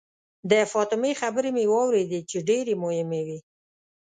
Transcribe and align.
د 0.51 0.53
فاطمې 0.71 1.11
خبرې 1.21 1.49
مې 1.55 1.65
واورېدې 1.73 2.19
چې 2.29 2.37
ډېرې 2.49 2.73
مهمې 2.83 3.21
وې. 3.27 3.39